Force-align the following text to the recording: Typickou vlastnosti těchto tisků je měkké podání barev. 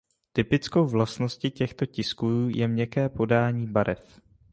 Typickou 0.33 0.87
vlastnosti 0.87 1.51
těchto 1.51 1.85
tisků 1.85 2.49
je 2.55 2.67
měkké 2.67 3.09
podání 3.09 3.67
barev. 3.67 4.21